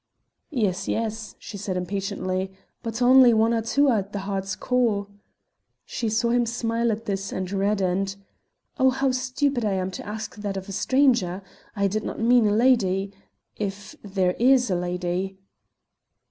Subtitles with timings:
[0.49, 2.51] "Yes, yes," she said impatiently,
[2.81, 5.05] "but only one or two are at the heart's core."
[5.85, 8.15] She saw him smile at this, and reddened.
[8.79, 11.43] "Oh, how stupid I am to ask that of a stranger!
[11.75, 13.11] I did not mean a lady
[13.57, 15.37] if there is a lady."